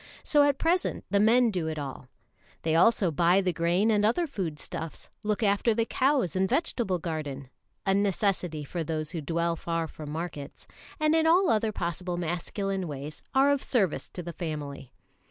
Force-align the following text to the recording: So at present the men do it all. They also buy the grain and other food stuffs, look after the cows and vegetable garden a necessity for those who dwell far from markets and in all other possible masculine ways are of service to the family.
So 0.23 0.41
at 0.45 0.57
present 0.57 1.05
the 1.11 1.19
men 1.19 1.51
do 1.51 1.67
it 1.67 1.77
all. 1.77 2.07
They 2.63 2.73
also 2.73 3.11
buy 3.11 3.39
the 3.39 3.53
grain 3.53 3.91
and 3.91 4.03
other 4.03 4.25
food 4.25 4.57
stuffs, 4.57 5.11
look 5.21 5.43
after 5.43 5.75
the 5.75 5.85
cows 5.85 6.35
and 6.35 6.49
vegetable 6.49 6.97
garden 6.97 7.51
a 7.85 7.93
necessity 7.93 8.63
for 8.63 8.83
those 8.83 9.11
who 9.11 9.21
dwell 9.21 9.55
far 9.55 9.87
from 9.87 10.09
markets 10.09 10.65
and 10.99 11.13
in 11.13 11.27
all 11.27 11.51
other 11.51 11.71
possible 11.71 12.17
masculine 12.17 12.87
ways 12.87 13.21
are 13.35 13.51
of 13.51 13.61
service 13.61 14.09
to 14.09 14.23
the 14.23 14.33
family. 14.33 14.91